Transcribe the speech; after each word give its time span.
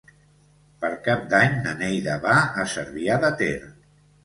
Per 0.85 0.89
Cap 1.07 1.27
d'Any 1.35 1.53
na 1.67 1.75
Neida 1.83 2.17
va 2.25 2.41
a 2.65 2.67
Cervià 2.75 3.21
de 3.27 3.33
Ter. 3.45 3.55